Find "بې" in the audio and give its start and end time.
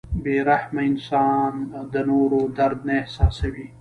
0.23-0.35